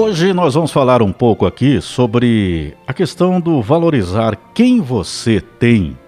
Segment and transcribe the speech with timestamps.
[0.00, 5.98] Hoje nós vamos falar um pouco aqui sobre a questão do valorizar quem você tem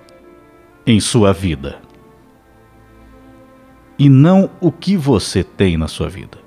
[0.86, 1.80] em sua vida
[3.98, 6.38] e não o que você tem na sua vida.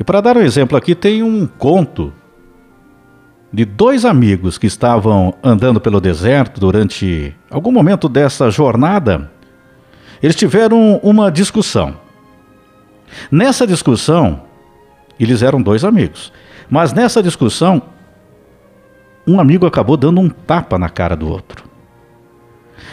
[0.00, 2.12] E para dar um exemplo aqui, tem um conto
[3.52, 9.30] de dois amigos que estavam andando pelo deserto durante algum momento dessa jornada.
[10.20, 11.96] Eles tiveram uma discussão.
[13.30, 14.47] Nessa discussão,
[15.18, 16.32] eles eram dois amigos.
[16.70, 17.82] Mas nessa discussão,
[19.26, 21.64] um amigo acabou dando um tapa na cara do outro.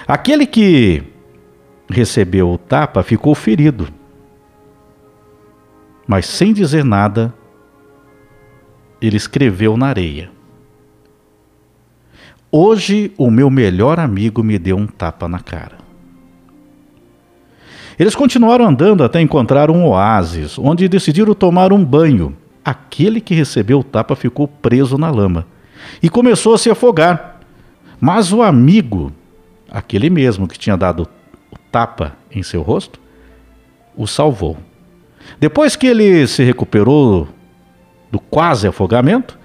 [0.08, 1.04] Aquele que
[1.90, 3.88] recebeu o tapa ficou ferido.
[6.08, 7.34] Mas sem dizer nada,
[9.02, 10.32] ele escreveu na areia:
[12.52, 15.85] Hoje o meu melhor amigo me deu um tapa na cara.
[17.98, 22.36] Eles continuaram andando até encontrar um oásis, onde decidiram tomar um banho.
[22.64, 25.46] Aquele que recebeu o tapa ficou preso na lama
[26.02, 27.40] e começou a se afogar.
[28.00, 29.12] Mas o amigo,
[29.70, 31.08] aquele mesmo que tinha dado
[31.52, 33.00] o tapa em seu rosto,
[33.96, 34.58] o salvou.
[35.40, 37.28] Depois que ele se recuperou
[38.12, 39.38] do quase afogamento,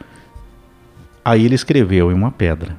[1.25, 2.78] aí ele escreveu em uma pedra: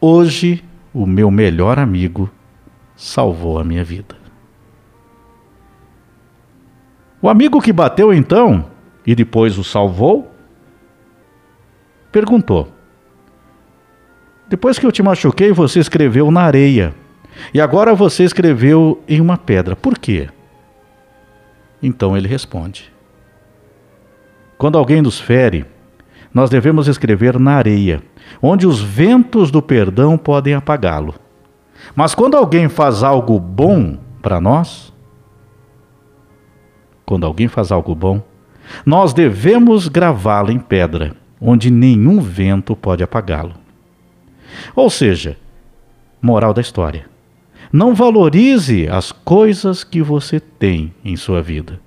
[0.00, 0.62] Hoje
[0.94, 2.30] o meu melhor amigo
[2.94, 4.21] salvou a minha vida.
[7.22, 8.66] O amigo que bateu então
[9.06, 10.28] e depois o salvou,
[12.10, 12.68] perguntou:
[14.48, 16.92] Depois que eu te machuquei, você escreveu na areia,
[17.54, 19.76] e agora você escreveu em uma pedra.
[19.76, 20.28] Por quê?
[21.80, 22.92] Então ele responde:
[24.58, 25.64] Quando alguém nos fere,
[26.34, 28.02] nós devemos escrever na areia,
[28.40, 31.14] onde os ventos do perdão podem apagá-lo.
[31.94, 34.91] Mas quando alguém faz algo bom para nós,
[37.04, 38.22] quando alguém faz algo bom,
[38.86, 43.54] nós devemos gravá-lo em pedra, onde nenhum vento pode apagá-lo.
[44.74, 45.36] Ou seja,
[46.20, 47.06] moral da história:
[47.72, 51.80] não valorize as coisas que você tem em sua vida,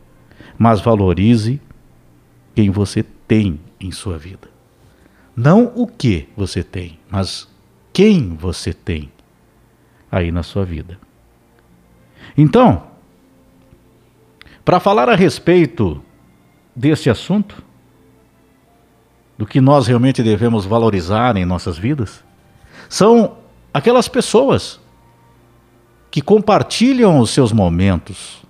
[0.58, 1.62] mas valorize
[2.54, 4.50] quem você tem em sua vida.
[5.36, 7.48] Não o que você tem, mas
[7.92, 9.12] quem você tem
[10.12, 10.98] aí na sua vida.
[12.38, 12.84] Então,
[14.66, 16.04] para falar a respeito
[16.76, 17.64] deste assunto,
[19.38, 22.24] do que nós realmente devemos valorizar em nossas vidas,
[22.90, 23.38] são
[23.72, 24.80] aquelas pessoas
[26.10, 28.44] que compartilham os seus momentos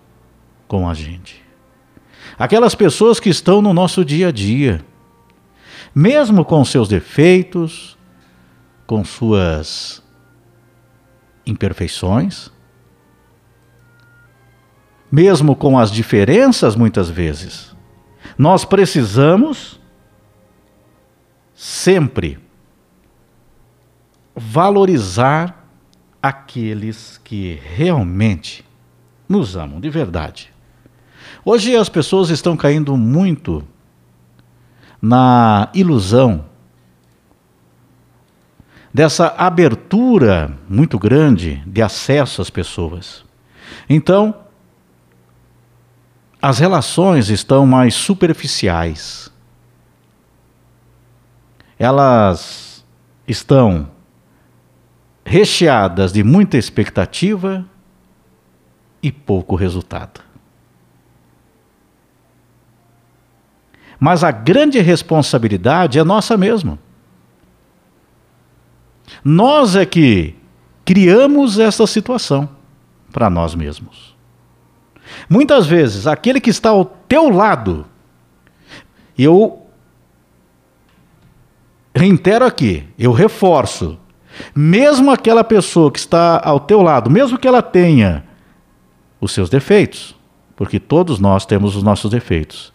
[0.68, 1.44] com a gente.
[2.38, 4.86] Aquelas pessoas que estão no nosso dia a dia,
[5.94, 7.98] mesmo com seus defeitos,
[8.86, 10.04] com suas
[11.46, 12.52] imperfeições,
[15.12, 17.76] mesmo com as diferenças muitas vezes,
[18.38, 19.80] nós precisamos
[21.54, 22.38] sempre
[24.36, 25.66] valorizar
[26.22, 28.66] aqueles que realmente
[29.30, 30.52] nos amam de verdade.
[31.44, 33.64] Hoje as pessoas estão caindo muito
[35.02, 36.46] na ilusão
[38.94, 43.24] dessa abertura muito grande de acesso às pessoas.
[43.90, 44.45] Então,
[46.46, 49.34] as relações estão mais superficiais.
[51.80, 52.86] Elas
[53.28, 53.90] estão
[55.26, 57.66] recheadas de muita expectativa
[59.02, 60.22] e pouco resultado.
[64.00, 66.78] Mas a grande responsabilidade é nossa mesma.
[69.24, 70.36] Nós é que
[70.86, 72.48] criamos essa situação
[73.12, 74.15] para nós mesmos.
[75.30, 77.86] Muitas vezes, aquele que está ao teu lado,
[79.18, 79.66] eu
[81.96, 83.98] reitero aqui, eu reforço,
[84.54, 88.26] mesmo aquela pessoa que está ao teu lado, mesmo que ela tenha
[89.22, 90.16] os seus defeitos,
[90.56, 92.74] porque todos nós temos os nossos defeitos,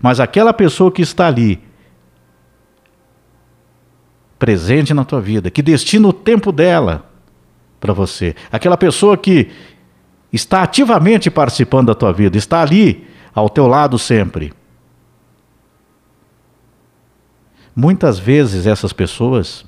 [0.00, 1.62] mas aquela pessoa que está ali,
[4.38, 7.10] presente na tua vida, que destina o tempo dela
[7.78, 9.50] para você, aquela pessoa que
[10.32, 14.52] está ativamente participando da tua vida, está ali ao teu lado sempre.
[17.74, 19.64] Muitas vezes essas pessoas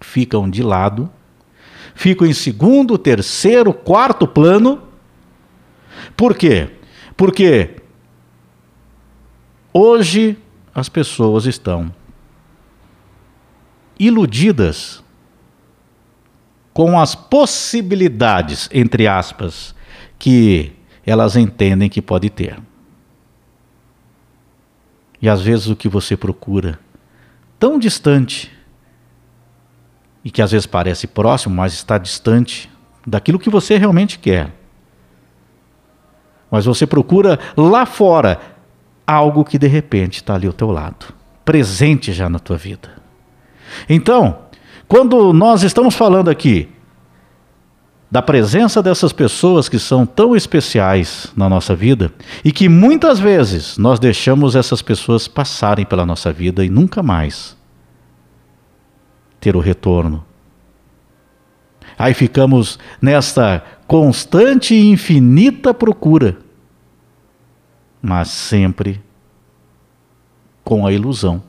[0.00, 1.10] ficam de lado,
[1.94, 4.82] ficam em segundo, terceiro, quarto plano.
[6.16, 6.70] Por quê?
[7.16, 7.76] Porque
[9.72, 10.36] hoje
[10.74, 11.92] as pessoas estão
[13.98, 15.01] iludidas
[16.72, 19.74] com as possibilidades, entre aspas,
[20.18, 20.72] que
[21.04, 22.58] elas entendem que pode ter.
[25.20, 26.78] E às vezes o que você procura,
[27.58, 28.50] tão distante,
[30.24, 32.70] e que às vezes parece próximo, mas está distante
[33.06, 34.52] daquilo que você realmente quer.
[36.50, 38.40] Mas você procura lá fora
[39.06, 41.12] algo que de repente está ali ao teu lado,
[41.44, 42.90] presente já na tua vida.
[43.88, 44.38] Então,
[44.92, 46.68] quando nós estamos falando aqui
[48.10, 52.12] da presença dessas pessoas que são tão especiais na nossa vida
[52.44, 57.56] e que muitas vezes nós deixamos essas pessoas passarem pela nossa vida e nunca mais
[59.40, 60.22] ter o retorno.
[61.98, 66.36] Aí ficamos nesta constante e infinita procura,
[68.02, 69.00] mas sempre
[70.62, 71.42] com a ilusão.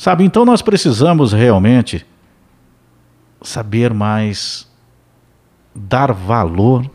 [0.00, 2.06] Sabe, então nós precisamos realmente
[3.42, 4.66] saber mais
[5.74, 6.90] dar valor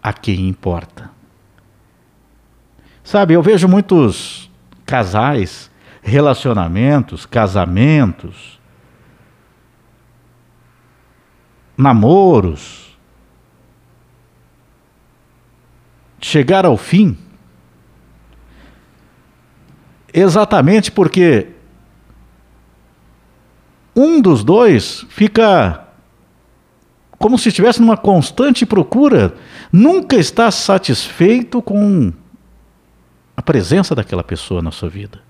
[0.00, 1.10] a quem importa.
[3.02, 4.48] Sabe, eu vejo muitos
[4.86, 5.68] casais,
[6.00, 8.60] relacionamentos, casamentos,
[11.76, 12.96] namoros,
[16.20, 17.18] chegar ao fim
[20.12, 21.48] exatamente porque
[23.94, 25.82] um dos dois fica
[27.22, 29.36] como se estivesse numa constante procura,
[29.72, 32.12] nunca está satisfeito com
[33.36, 35.20] a presença daquela pessoa na sua vida.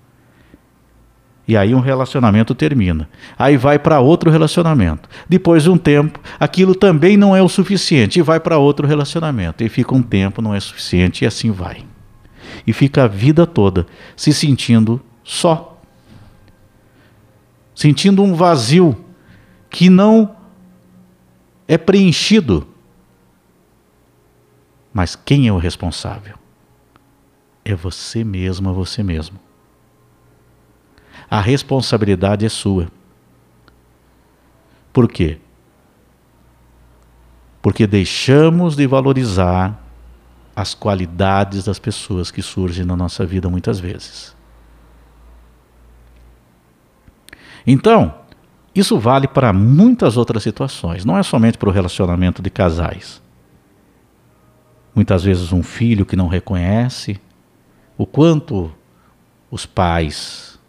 [1.47, 3.07] E aí um relacionamento termina.
[3.37, 5.07] Aí vai para outro relacionamento.
[5.29, 9.63] Depois de um tempo, aquilo também não é o suficiente e vai para outro relacionamento.
[9.63, 11.85] E fica um tempo, não é suficiente e assim vai.
[12.65, 15.81] E fica a vida toda se sentindo só.
[17.75, 19.03] Sentindo um vazio
[19.69, 20.35] que não
[21.67, 22.67] é preenchido.
[24.93, 26.37] Mas quem é o responsável?
[27.65, 29.39] É você mesmo, é você mesmo.
[31.29, 32.87] A responsabilidade é sua.
[34.91, 35.39] Por quê?
[37.61, 39.82] Porque deixamos de valorizar
[40.55, 44.35] as qualidades das pessoas que surgem na nossa vida muitas vezes.
[47.65, 48.13] Então,
[48.75, 53.21] isso vale para muitas outras situações, não é somente para o relacionamento de casais.
[54.95, 57.19] Muitas vezes um filho que não reconhece
[57.97, 58.71] o quanto
[59.49, 60.59] os pais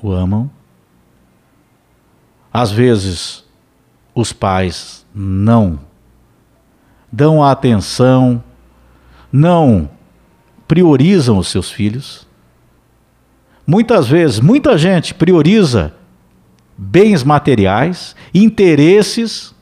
[0.00, 0.50] o amam.
[2.52, 3.44] Às vezes
[4.14, 5.80] os pais não
[7.10, 8.43] dão a atenção,
[9.36, 9.90] não
[10.68, 12.24] priorizam os seus filhos.
[13.66, 15.92] Muitas vezes, muita gente prioriza
[16.78, 19.52] bens materiais, interesses.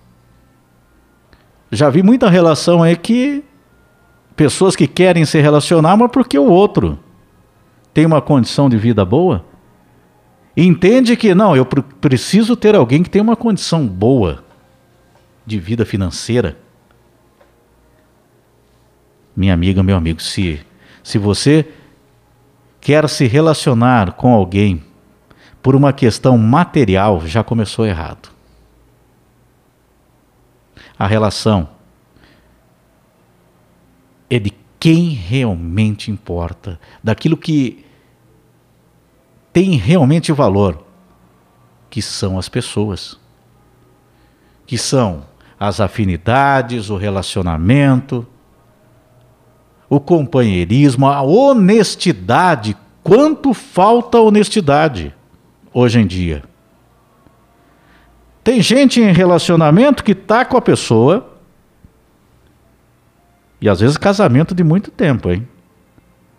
[1.70, 3.42] Já vi muita relação aí que
[4.36, 6.98] pessoas que querem se relacionar, mas porque o outro
[7.94, 9.42] tem uma condição de vida boa,
[10.54, 14.44] entende que não, eu preciso ter alguém que tem uma condição boa
[15.46, 16.58] de vida financeira.
[19.34, 20.60] Minha amiga, meu amigo, se
[21.02, 21.68] se você
[22.80, 24.84] quer se relacionar com alguém
[25.62, 28.30] por uma questão material já começou errado.
[30.98, 31.68] A relação
[34.28, 37.84] é de quem realmente importa, daquilo que
[39.52, 40.84] tem realmente valor,
[41.88, 43.18] que são as pessoas,
[44.66, 45.24] que são
[45.58, 48.26] as afinidades, o relacionamento,
[49.92, 52.76] o companheirismo, a honestidade.
[53.02, 55.14] Quanto falta honestidade?
[55.72, 56.42] hoje em dia.
[58.44, 61.36] Tem gente em relacionamento que tá com a pessoa
[63.60, 65.48] e às vezes casamento de muito tempo, hein?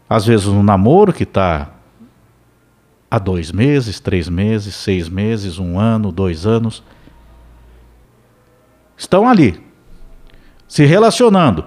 [0.10, 1.72] Às vezes um namoro que está
[3.10, 6.84] há dois meses, três meses, seis meses, um ano, dois anos.
[8.98, 9.64] Estão ali,
[10.68, 11.66] se relacionando.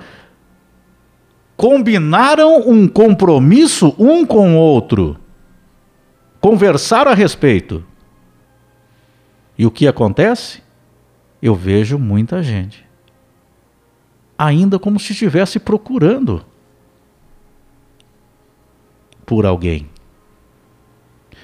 [1.57, 5.19] Combinaram um compromisso um com o outro
[6.41, 7.85] conversaram a respeito.
[9.59, 10.63] E o que acontece?
[11.41, 12.87] Eu vejo muita gente
[14.39, 16.45] ainda como se estivesse procurando
[19.25, 19.89] por alguém.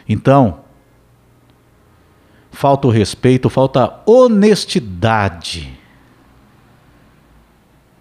[0.08, 0.60] Então,
[2.50, 5.78] falta o respeito, falta a honestidade.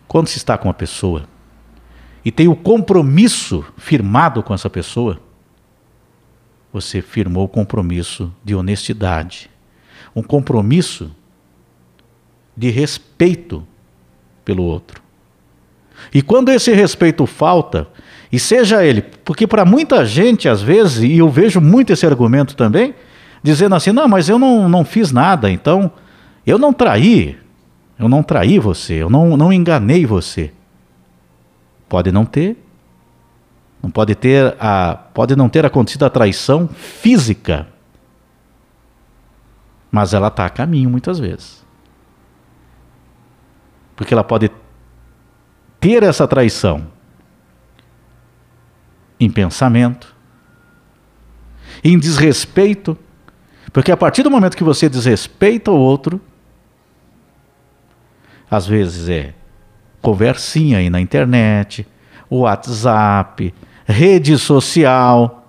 [0.08, 1.28] Quando se está com uma pessoa
[2.24, 5.20] e tem o compromisso firmado com essa pessoa,
[6.72, 9.50] você firmou o compromisso de honestidade,
[10.16, 11.12] um compromisso
[12.56, 13.66] de respeito
[14.44, 15.02] pelo outro,
[16.12, 17.88] E quando esse respeito falta,
[18.32, 22.56] e seja ele, porque para muita gente, às vezes, e eu vejo muito esse argumento
[22.56, 22.96] também,
[23.44, 25.92] dizendo assim: não, mas eu não, não fiz nada, então
[26.46, 27.38] eu não traí,
[28.00, 30.52] eu não traí você, eu não, não enganei você.
[31.92, 32.56] Pode não ter,
[33.84, 37.68] não pode ter a, pode não ter acontecido a traição física,
[39.92, 41.66] mas ela está a caminho muitas vezes,
[43.94, 44.50] porque ela pode
[45.82, 46.88] ter essa traição
[49.20, 50.16] em pensamento,
[51.84, 52.98] em desrespeito,
[53.74, 56.22] porque a partir do momento que você desrespeita o outro,
[58.50, 59.41] às vezes é
[60.02, 61.86] conversinha aí na internet,
[62.30, 63.54] WhatsApp,
[63.86, 65.48] rede social.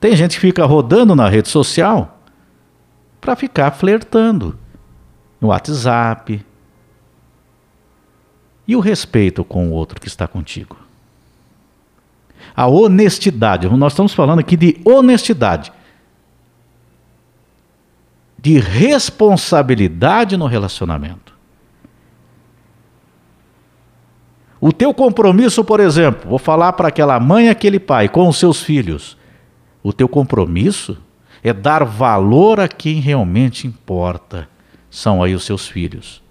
[0.00, 2.20] Tem gente que fica rodando na rede social
[3.20, 4.58] para ficar flertando
[5.40, 6.44] no WhatsApp.
[8.66, 10.76] E o respeito com o outro que está contigo?
[12.54, 13.68] A honestidade.
[13.68, 15.72] Nós estamos falando aqui de honestidade.
[18.38, 21.31] De responsabilidade no relacionamento.
[24.62, 28.62] O teu compromisso, por exemplo, vou falar para aquela mãe aquele pai com os seus
[28.62, 29.18] filhos.
[29.82, 30.96] O teu compromisso
[31.42, 34.48] é dar valor a quem realmente importa.
[34.88, 36.22] São aí os seus filhos.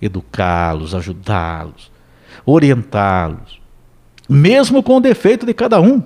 [0.00, 1.92] Educá-los, ajudá-los,
[2.46, 3.58] orientá-los
[4.28, 6.02] mesmo com o defeito de cada um.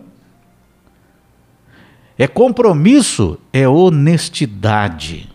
[2.17, 5.29] É compromisso, é honestidade,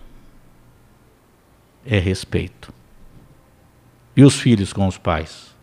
[1.85, 2.73] é respeito.
[4.15, 5.56] E os filhos com os pais?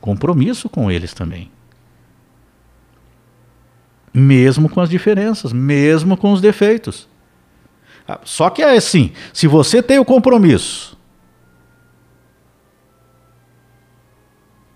[0.00, 1.50] Compromisso com eles também.
[4.12, 7.08] Mesmo com as diferenças, mesmo com os defeitos.
[8.06, 10.98] Ah, só que é assim: se você tem o compromisso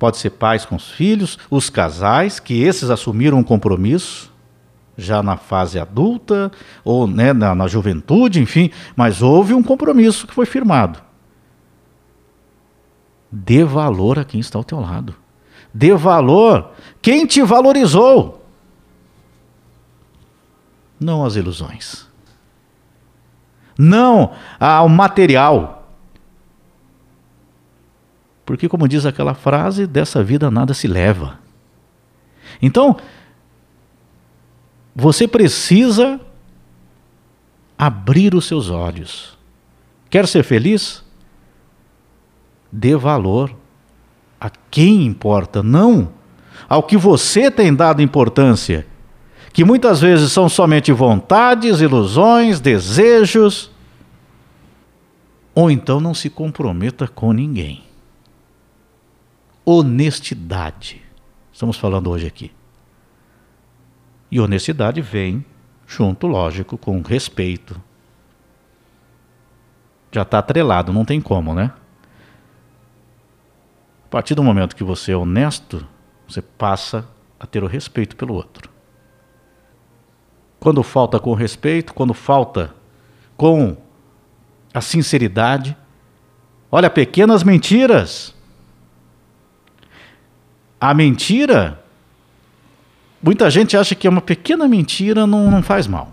[0.03, 4.33] Pode ser pais com os filhos, os casais, que esses assumiram um compromisso,
[4.99, 6.51] já na fase adulta,
[6.85, 11.01] ou né, na, na juventude, enfim, mas houve um compromisso que foi firmado.
[13.33, 15.15] Dê valor a quem está ao teu lado.
[15.73, 16.71] Dê valor
[17.01, 18.47] quem te valorizou.
[21.01, 22.07] Não às ilusões.
[23.79, 25.83] Não ao material
[28.45, 31.39] porque, como diz aquela frase, dessa vida nada se leva.
[32.61, 32.97] Então,
[34.95, 36.21] você precisa
[37.79, 39.39] abrir os seus olhos.
[40.11, 41.03] Quer ser feliz?
[42.73, 43.55] Dê valor
[44.41, 46.11] a quem importa, não
[46.69, 48.87] ao que você tem dado importância,
[49.53, 53.71] que muitas vezes são somente vontades, ilusões, desejos.
[55.55, 57.83] Ou então não se comprometa com ninguém
[59.65, 61.03] honestidade.
[61.53, 62.51] Estamos falando hoje aqui.
[64.31, 65.45] E honestidade vem
[65.87, 67.81] junto, lógico, com respeito.
[70.11, 71.73] Já está atrelado, não tem como, né?
[74.13, 75.89] Partir do momento que você é honesto,
[76.29, 77.09] você passa
[77.41, 78.69] a ter o respeito pelo outro.
[80.61, 82.75] Quando falta com respeito, quando falta
[83.39, 83.75] com
[84.75, 85.75] a sinceridade,
[86.71, 88.35] olha, pequenas mentiras
[90.79, 91.83] a mentira,
[93.23, 96.13] muita gente acha que é uma pequena mentira não, não faz mal.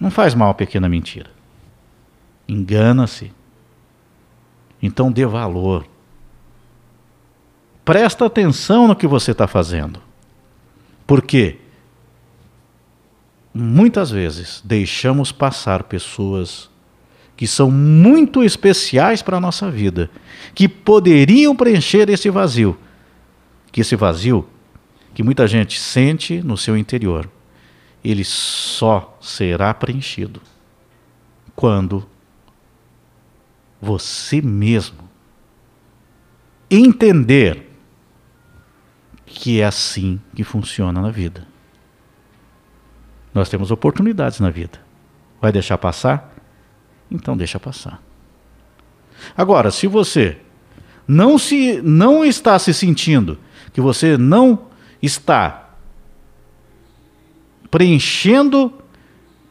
[0.00, 1.30] Não faz mal a pequena mentira.
[2.48, 3.32] Engana-se.
[4.82, 5.86] Então dê valor.
[7.84, 10.00] Presta atenção no que você está fazendo.
[11.06, 11.58] Porque
[13.52, 16.70] muitas vezes deixamos passar pessoas
[17.36, 20.10] que são muito especiais para a nossa vida,
[20.54, 22.78] que poderiam preencher esse vazio
[23.72, 24.46] que esse vazio
[25.14, 27.28] que muita gente sente no seu interior,
[28.02, 30.40] ele só será preenchido
[31.54, 32.08] quando
[33.80, 35.08] você mesmo
[36.70, 37.69] entender
[39.32, 41.46] que é assim que funciona na vida.
[43.32, 44.78] Nós temos oportunidades na vida.
[45.40, 46.34] Vai deixar passar?
[47.10, 48.02] Então deixa passar.
[49.36, 50.38] Agora, se você
[51.06, 53.38] não se não está se sentindo
[53.72, 54.66] que você não
[55.00, 55.70] está
[57.70, 58.72] preenchendo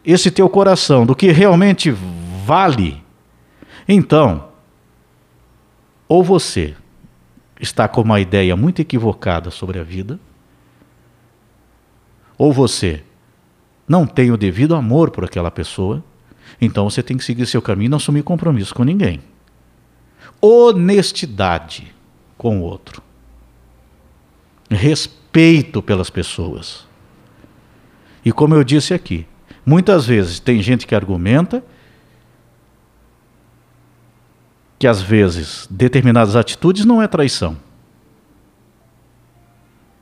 [0.03, 1.89] esse teu coração do que realmente
[2.45, 3.01] vale,
[3.87, 4.49] então,
[6.07, 6.75] ou você
[7.59, 10.19] está com uma ideia muito equivocada sobre a vida,
[12.37, 13.03] ou você
[13.87, 16.03] não tem o devido amor por aquela pessoa,
[16.61, 19.19] então você tem que seguir seu caminho e não assumir compromisso com ninguém.
[20.41, 21.93] honestidade
[22.37, 23.01] com o outro,
[24.69, 26.87] respeito pelas pessoas.
[28.23, 29.27] E como eu disse aqui,
[29.65, 31.61] muitas vezes tem gente que argumenta
[34.79, 37.57] que às vezes determinadas atitudes não é traição.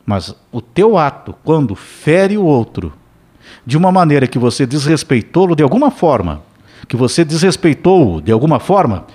[0.06, 2.94] Mas o teu ato, quando fere o outro,
[3.66, 6.44] de uma maneira que você desrespeitou-lo de alguma forma,
[6.88, 9.08] que você desrespeitou-o de alguma forma,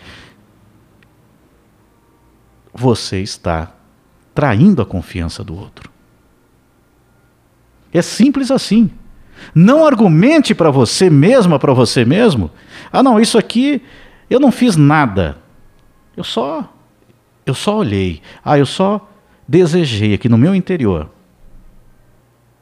[2.74, 3.72] você está
[4.34, 5.90] traindo a confiança do outro.
[7.92, 8.90] É simples assim.
[9.54, 12.50] Não argumente para você mesma, para você mesmo.
[12.92, 13.82] Ah, não, isso aqui
[14.28, 15.41] eu não fiz nada.
[16.16, 16.68] Eu só
[17.44, 18.22] eu só olhei.
[18.44, 19.08] Ah, eu só
[19.46, 21.10] desejei aqui no meu interior.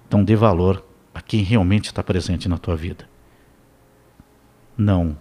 [0.08, 3.08] Então dê valor a quem realmente está presente na tua vida.
[4.76, 5.16] Não.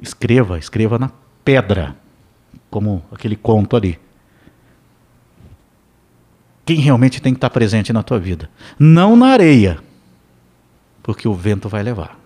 [0.00, 1.10] Escreva, escreva na
[1.44, 1.96] pedra,
[2.70, 3.98] como aquele conto ali.
[6.64, 8.48] Quem realmente tem que estar presente na tua vida.
[8.78, 9.78] Não na areia,
[11.02, 12.19] porque o vento vai levar.